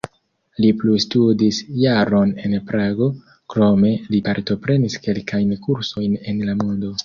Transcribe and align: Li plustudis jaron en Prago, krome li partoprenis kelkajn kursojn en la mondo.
Li 0.63 0.69
plustudis 0.83 1.59
jaron 1.81 2.33
en 2.47 2.57
Prago, 2.73 3.11
krome 3.55 3.93
li 4.15 4.25
partoprenis 4.31 4.99
kelkajn 5.07 5.57
kursojn 5.69 6.21
en 6.33 6.47
la 6.53 6.61
mondo. 6.65 6.95